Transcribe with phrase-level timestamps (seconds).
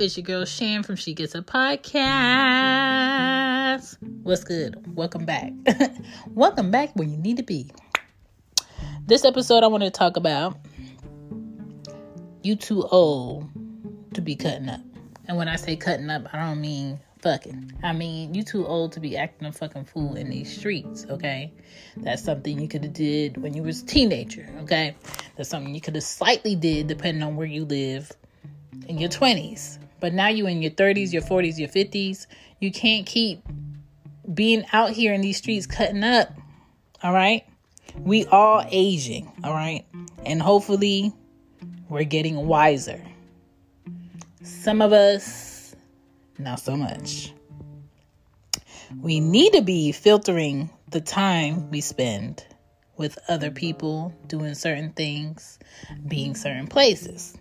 [0.00, 1.98] It's your girl Shan from She Gets It Podcast.
[4.22, 4.96] What's good?
[4.96, 5.52] Welcome back.
[6.28, 7.70] Welcome back where you need to be.
[9.04, 10.56] This episode, I want to talk about
[12.42, 13.46] you too old
[14.14, 14.80] to be cutting up.
[15.28, 17.70] And when I say cutting up, I don't mean fucking.
[17.82, 21.52] I mean, you too old to be acting a fucking fool in these streets, okay?
[21.98, 24.96] That's something you could have did when you was a teenager, okay?
[25.36, 28.10] That's something you could have slightly did depending on where you live
[28.88, 29.76] in your 20s.
[30.00, 32.26] But now you're in your 30s, your 40s, your 50s.
[32.58, 33.42] You can't keep
[34.32, 36.32] being out here in these streets cutting up.
[37.02, 37.44] All right?
[37.98, 39.84] We all aging, all right?
[40.24, 41.12] And hopefully
[41.88, 43.02] we're getting wiser.
[44.42, 45.74] Some of us
[46.38, 47.32] not so much.
[49.00, 52.44] We need to be filtering the time we spend
[52.96, 55.58] with other people doing certain things,
[56.06, 57.36] being certain places.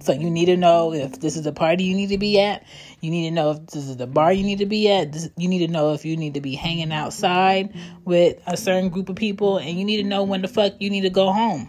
[0.00, 2.64] So you need to know if this is a party you need to be at.
[3.00, 5.14] You need to know if this is the bar you need to be at.
[5.36, 9.08] You need to know if you need to be hanging outside with a certain group
[9.08, 9.58] of people.
[9.58, 11.68] And you need to know when the fuck you need to go home.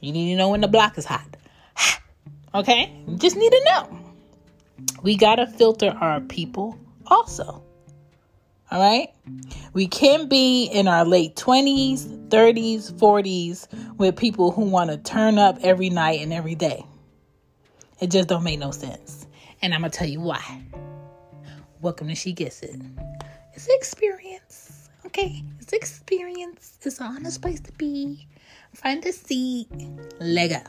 [0.00, 1.36] You need to know when the block is hot.
[2.54, 2.94] okay?
[3.08, 3.98] You just need to know.
[5.02, 7.62] We got to filter our people also.
[8.70, 9.08] All right?
[9.72, 15.38] We can't be in our late 20s, 30s, 40s with people who want to turn
[15.38, 16.84] up every night and every day.
[17.98, 19.26] It just don't make no sense.
[19.62, 20.62] And I'm to tell you why.
[21.80, 22.78] Welcome to She Gets It.
[23.54, 24.90] It's experience.
[25.06, 25.42] Okay?
[25.60, 26.78] It's experience.
[26.82, 28.28] It's an honest place to be.
[28.74, 29.68] Find a seat.
[30.20, 30.66] Leg up.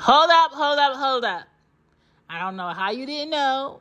[0.00, 1.44] Hold up, hold up, hold up.
[2.30, 3.80] I don't know how you didn't know.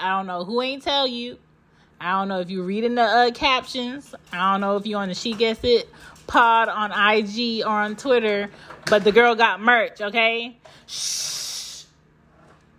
[0.00, 1.38] I don't know who ain't tell you.
[2.00, 4.12] I don't know if you're reading the uh, captions.
[4.32, 5.88] I don't know if you're on the She Gets It
[6.28, 8.50] pod on IG or on Twitter,
[8.86, 10.56] but the girl got merch, okay?
[10.86, 11.84] Shh.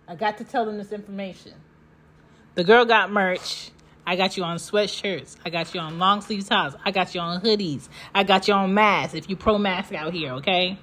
[0.08, 1.52] I got to tell them this information.
[2.54, 3.70] The girl got merch.
[4.06, 5.36] I got you on sweatshirts.
[5.44, 6.74] I got you on long sleeve tops.
[6.84, 7.88] I got you on hoodies.
[8.14, 10.78] I got you on masks if you pro mask out here, okay?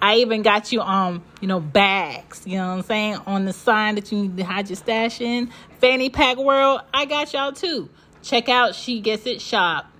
[0.00, 3.16] I even got you um, you know, bags, you know what I'm saying?
[3.26, 5.52] On the sign that you need to hide your stash in.
[5.80, 7.88] Fanny Pack World, I got y'all too.
[8.22, 9.91] Check out She Gets It Shop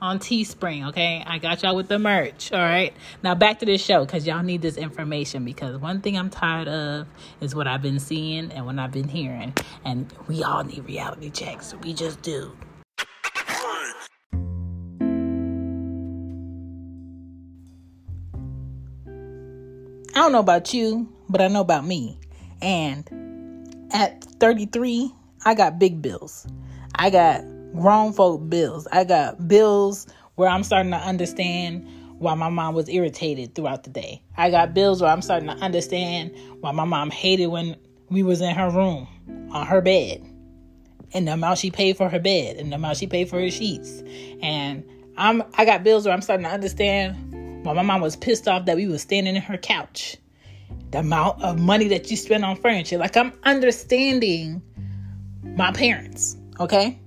[0.00, 1.22] on Teespring, okay?
[1.26, 2.94] I got y'all with the merch, all right?
[3.22, 6.68] Now back to this show because y'all need this information because one thing I'm tired
[6.68, 7.06] of
[7.40, 9.54] is what I've been seeing and what I've been hearing.
[9.84, 11.74] And we all need reality checks.
[11.82, 12.52] We just do.
[20.12, 22.18] I don't know about you, but I know about me.
[22.60, 23.08] And
[23.92, 25.12] at 33,
[25.44, 26.46] I got big bills.
[26.94, 27.42] I got
[27.74, 28.86] grown folk bills.
[28.90, 31.86] I got bills where I'm starting to understand
[32.18, 34.22] why my mom was irritated throughout the day.
[34.36, 37.76] I got bills where I'm starting to understand why my mom hated when
[38.10, 39.08] we was in her room
[39.52, 40.22] on her bed
[41.12, 43.50] and the amount she paid for her bed and the amount she paid for her
[43.50, 44.02] sheets.
[44.42, 44.84] And
[45.16, 48.66] I'm I got bills where I'm starting to understand why my mom was pissed off
[48.66, 50.16] that we was standing in her couch.
[50.90, 52.98] The amount of money that you spend on furniture.
[52.98, 54.62] Like I'm understanding
[55.56, 56.98] my parents, okay?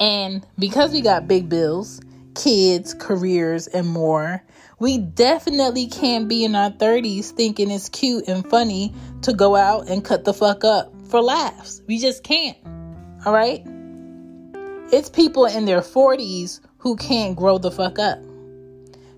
[0.00, 2.00] And because we got big bills,
[2.34, 4.42] kids, careers, and more,
[4.78, 9.88] we definitely can't be in our 30s thinking it's cute and funny to go out
[9.90, 11.82] and cut the fuck up for laughs.
[11.86, 12.56] We just can't.
[13.26, 13.62] All right?
[14.90, 18.18] It's people in their 40s who can't grow the fuck up.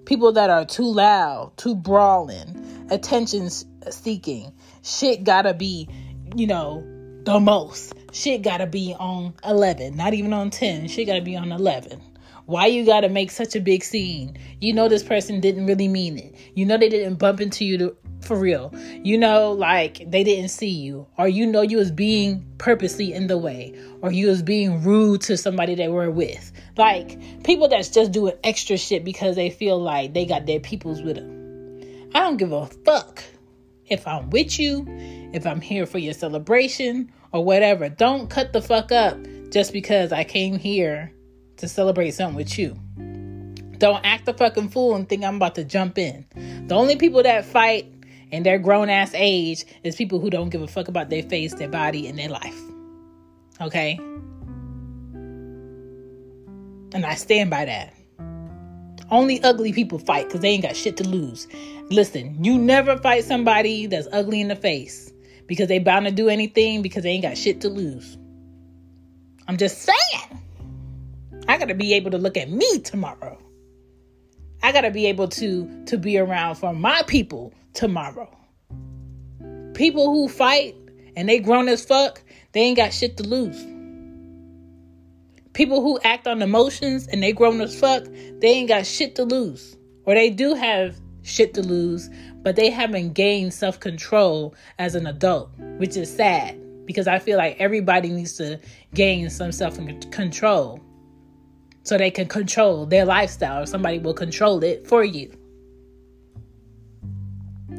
[0.04, 3.48] People that are too loud, too brawling, attention
[3.90, 4.52] seeking.
[4.82, 5.88] Shit gotta be,
[6.34, 6.82] you know,
[7.22, 7.94] the most.
[8.12, 10.86] Shit gotta be on 11, not even on 10.
[10.88, 11.98] Shit gotta be on 11.
[12.44, 14.36] Why you gotta make such a big scene?
[14.60, 16.34] You know this person didn't really mean it.
[16.54, 18.70] You know they didn't bump into you to, for real.
[19.02, 23.28] You know like they didn't see you, or you know you was being purposely in
[23.28, 26.52] the way, or you was being rude to somebody they were with.
[26.76, 31.00] Like people that's just doing extra shit because they feel like they got their peoples
[31.00, 32.10] with them.
[32.14, 33.24] I don't give a fuck
[33.86, 34.84] if I'm with you,
[35.32, 37.88] if I'm here for your celebration or whatever.
[37.88, 39.16] Don't cut the fuck up
[39.50, 41.12] just because I came here
[41.56, 42.76] to celebrate something with you.
[43.78, 46.24] Don't act the fucking fool and think I'm about to jump in.
[46.68, 47.92] The only people that fight
[48.30, 51.54] in their grown ass age is people who don't give a fuck about their face,
[51.54, 52.58] their body, and their life.
[53.60, 53.98] Okay?
[56.94, 57.94] And I stand by that.
[59.10, 61.46] Only ugly people fight because they ain't got shit to lose.
[61.90, 65.11] Listen, you never fight somebody that's ugly in the face
[65.52, 68.16] because they bound to do anything because they ain't got shit to lose.
[69.46, 70.40] I'm just saying.
[71.46, 73.38] I gotta be able to look at me tomorrow.
[74.62, 78.34] I gotta be able to to be around for my people tomorrow.
[79.74, 80.74] People who fight
[81.16, 82.22] and they grown as fuck,
[82.52, 83.62] they ain't got shit to lose.
[85.52, 88.06] People who act on emotions and they grown as fuck,
[88.38, 89.76] they ain't got shit to lose.
[90.06, 92.10] Or they do have shit to lose,
[92.42, 97.38] but they haven't gained self control as an adult, which is sad because I feel
[97.38, 98.58] like everybody needs to
[98.94, 99.78] gain some self
[100.10, 100.80] control
[101.84, 105.32] so they can control their lifestyle or somebody will control it for you.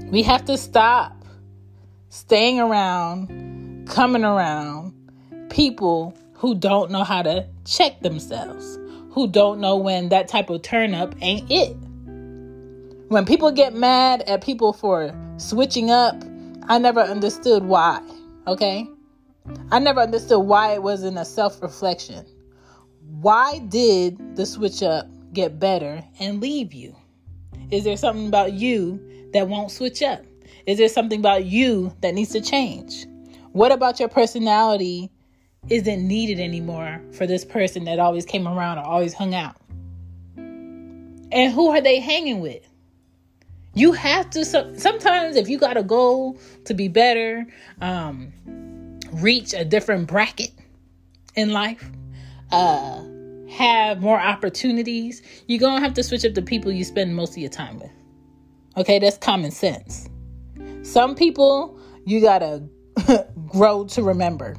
[0.07, 1.25] We have to stop
[2.09, 4.93] staying around, coming around
[5.49, 8.77] people who don't know how to check themselves,
[9.11, 11.75] who don't know when that type of turn up ain't it.
[13.13, 16.15] When people get mad at people for switching up,
[16.63, 18.01] I never understood why,
[18.47, 18.87] okay?
[19.69, 22.25] I never understood why it wasn't a self reflection.
[23.21, 26.95] Why did the switch up get better and leave you?
[27.69, 28.99] Is there something about you
[29.31, 30.23] that won't switch up?
[30.65, 33.05] Is there something about you that needs to change?
[33.51, 35.11] What about your personality
[35.69, 39.55] isn't needed anymore for this person that always came around or always hung out?
[40.35, 42.67] And who are they hanging with?
[43.75, 47.47] You have to, sometimes if you got a goal to be better,
[47.81, 48.31] um,
[49.13, 50.51] reach a different bracket
[51.35, 51.89] in life,
[52.51, 53.03] uh,
[53.49, 57.37] have more opportunities, you're to have to switch up the people you spend most of
[57.37, 57.91] your time with.
[58.77, 60.07] Okay, that's common sense.
[60.83, 62.63] Some people you got to
[63.47, 64.55] grow to remember.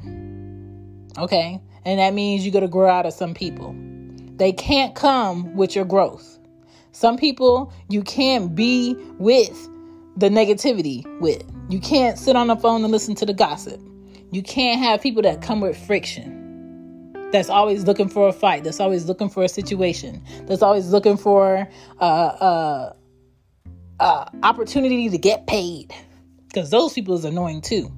[1.17, 1.61] Okay?
[1.85, 3.75] And that means you got to grow out of some people.
[4.37, 6.34] They can't come with your growth.
[6.95, 9.69] Some people you can't be with
[10.15, 11.43] the negativity with.
[11.67, 13.81] You can't sit on the phone and listen to the gossip.
[14.31, 17.11] You can't have people that come with friction.
[17.33, 18.63] That's always looking for a fight.
[18.63, 20.23] That's always looking for a situation.
[20.45, 21.67] That's always looking for
[21.99, 22.93] uh, uh,
[23.99, 25.93] uh, opportunity to get paid.
[26.47, 27.91] Because those people is annoying too.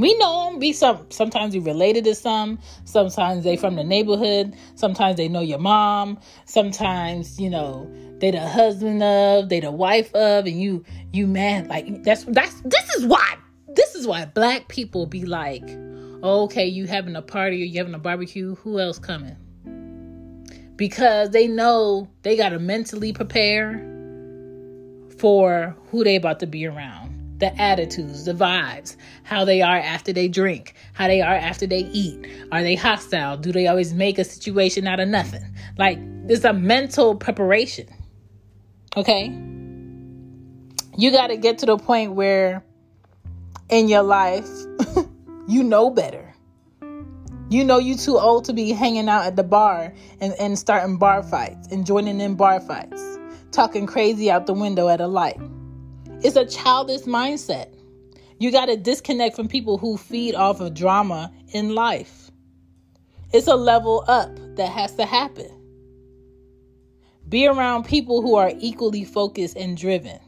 [0.00, 0.58] We know them.
[0.58, 1.06] Be some.
[1.10, 2.58] Sometimes you related to some.
[2.84, 4.54] Sometimes they from the neighborhood.
[4.74, 6.18] Sometimes they know your mom.
[6.46, 7.88] Sometimes you know
[8.18, 9.50] they the husband of.
[9.50, 10.46] They the wife of.
[10.46, 13.36] And you you mad like that's that's this is why
[13.74, 15.68] this is why black people be like,
[16.22, 18.54] okay, you having a party or you having a barbecue.
[18.56, 19.36] Who else coming?
[20.76, 23.86] Because they know they gotta mentally prepare
[25.18, 27.09] for who they about to be around
[27.40, 31.80] the attitudes, the vibes, how they are after they drink, how they are after they
[31.80, 32.26] eat.
[32.52, 33.36] Are they hostile?
[33.36, 35.44] Do they always make a situation out of nothing?
[35.78, 37.88] Like, there's a mental preparation.
[38.96, 39.28] Okay?
[40.96, 42.62] You got to get to the point where
[43.70, 44.48] in your life,
[45.48, 46.34] you know better.
[47.48, 50.98] You know you're too old to be hanging out at the bar and, and starting
[50.98, 53.02] bar fights and joining in bar fights,
[53.50, 55.40] talking crazy out the window at a light.
[56.22, 57.74] It's a childish mindset.
[58.38, 62.30] You got to disconnect from people who feed off of drama in life.
[63.32, 65.50] It's a level up that has to happen.
[67.26, 70.18] Be around people who are equally focused and driven.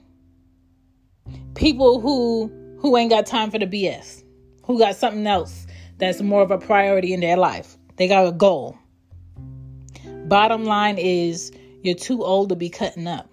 [1.54, 4.24] People who who ain't got time for the BS.
[4.64, 5.66] Who got something else
[5.98, 7.76] that's more of a priority in their life.
[7.96, 8.78] They got a goal.
[10.24, 13.28] Bottom line is you're too old to be cutting up.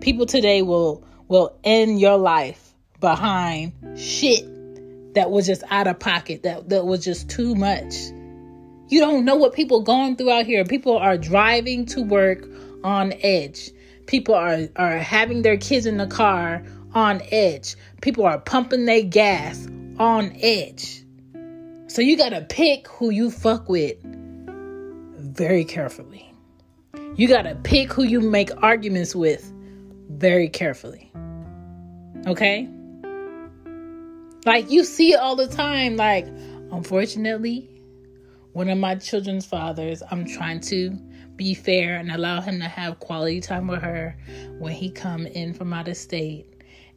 [0.00, 4.44] People today will will end your life behind shit
[5.14, 7.94] that was just out of pocket, that, that was just too much.
[8.88, 10.64] You don't know what people going through out here.
[10.64, 12.44] People are driving to work
[12.82, 13.70] on edge.
[14.06, 17.76] People are, are having their kids in the car on edge.
[18.02, 19.68] People are pumping their gas
[19.98, 21.04] on edge.
[21.86, 23.96] So you got to pick who you fuck with
[25.16, 26.34] very carefully.
[27.14, 29.52] You got to pick who you make arguments with
[30.20, 31.10] very carefully.
[32.26, 32.68] Okay?
[34.44, 35.96] Like you see all the time.
[35.96, 36.26] Like,
[36.70, 37.68] unfortunately,
[38.52, 40.90] one of my children's fathers, I'm trying to
[41.36, 44.14] be fair and allow him to have quality time with her
[44.58, 46.46] when he come in from out of state.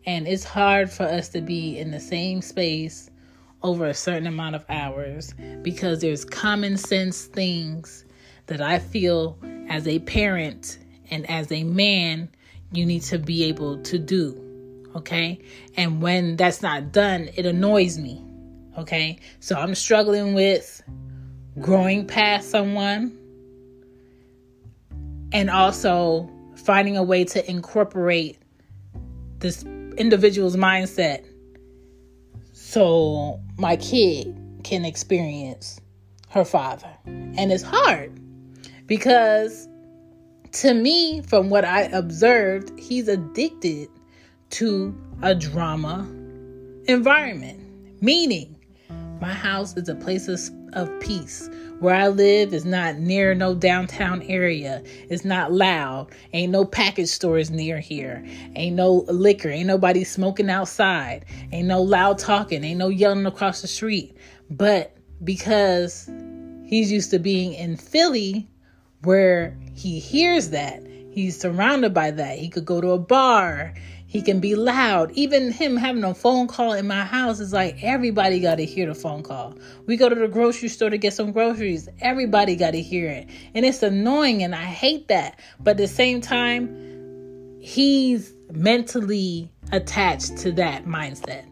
[0.06, 3.10] And it's hard for us to be in the same space
[3.62, 8.04] over a certain amount of hours because there's common sense things
[8.48, 9.38] that I feel
[9.70, 12.28] as a parent and as a man
[12.74, 14.40] you need to be able to do.
[14.96, 15.40] Okay.
[15.76, 18.24] And when that's not done, it annoys me.
[18.78, 19.18] Okay.
[19.40, 20.82] So I'm struggling with
[21.60, 23.18] growing past someone
[25.32, 28.40] and also finding a way to incorporate
[29.40, 29.64] this
[29.98, 31.26] individual's mindset
[32.54, 35.80] so my kid can experience
[36.30, 36.90] her father.
[37.06, 38.20] And it's hard
[38.88, 39.68] because
[40.54, 43.90] to me, from what I observed, he's addicted
[44.52, 46.08] to a drama
[46.88, 47.60] environment.
[48.02, 48.56] Meaning,
[49.20, 50.40] my house is a place of,
[50.74, 51.50] of peace.
[51.80, 54.84] Where I live is not near no downtown area.
[55.10, 56.12] It's not loud.
[56.34, 58.24] Ain't no package stores near here.
[58.56, 59.50] Ain't no liquor.
[59.50, 61.26] Ain't nobody smoking outside.
[61.52, 62.64] Ain't no loud talking.
[62.64, 64.16] Ain't no yelling across the street.
[64.50, 66.10] But because
[66.64, 68.48] he's used to being in Philly
[69.04, 70.82] where he hears that,
[71.12, 72.38] he's surrounded by that.
[72.38, 73.74] He could go to a bar.
[74.06, 75.12] He can be loud.
[75.14, 78.86] Even him having a phone call in my house is like everybody got to hear
[78.86, 79.56] the phone call.
[79.88, 81.90] We go to the grocery store to get some groceries.
[82.00, 83.28] Everybody got to hear it.
[83.56, 85.40] And it's annoying and I hate that.
[85.60, 91.46] But at the same time, he's mentally attached to that mindset.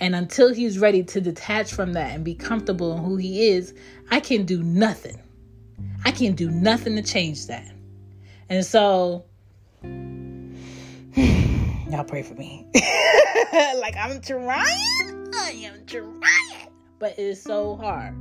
[0.00, 3.74] And until he's ready to detach from that and be comfortable in who he is,
[4.10, 5.20] I can do nothing.
[6.04, 7.72] I can't do nothing to change that.
[8.48, 9.24] And so
[11.90, 12.66] Y'all pray for me.
[12.74, 15.30] like I'm trying.
[15.34, 16.68] I am trying.
[16.98, 18.14] But it is so hard.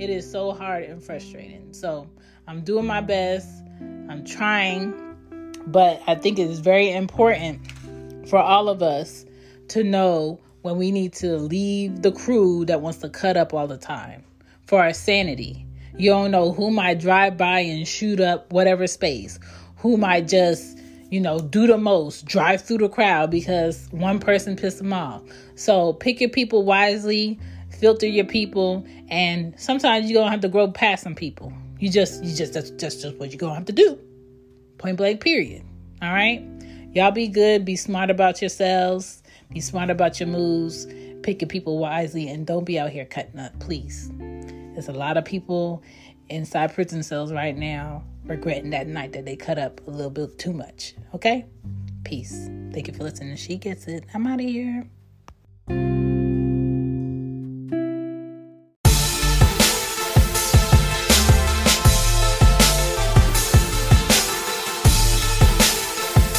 [0.00, 1.72] It is so hard and frustrating.
[1.72, 2.08] So
[2.46, 3.48] I'm doing my best.
[3.80, 4.94] I'm trying.
[5.66, 7.60] But I think it is very important
[8.28, 9.24] for all of us
[9.68, 13.66] to know when we need to leave the crew that wants to cut up all
[13.66, 14.22] the time
[14.66, 15.66] for our sanity.
[15.96, 19.38] You don't know who might drive by and shoot up whatever space,
[19.76, 20.78] who might just
[21.12, 25.20] you know, do the most, drive through the crowd because one person pissed them off.
[25.56, 30.70] So pick your people wisely, filter your people, and sometimes you're gonna have to grow
[30.70, 31.52] past some people.
[31.78, 33.98] You just, you just, that's, that's just what you're gonna have to do.
[34.78, 35.62] Point blank, period.
[36.00, 36.42] All right?
[36.94, 39.22] Y'all be good, be smart about yourselves,
[39.52, 40.86] be smart about your moves,
[41.22, 44.10] pick your people wisely, and don't be out here cutting up, please.
[44.72, 45.82] There's a lot of people
[46.28, 50.38] inside prison cells right now regretting that night that they cut up a little bit
[50.38, 50.94] too much.
[51.14, 51.46] Okay?
[52.04, 52.48] Peace.
[52.72, 53.36] Thank you for listening.
[53.36, 54.04] She gets it.
[54.14, 54.88] I'm out of here.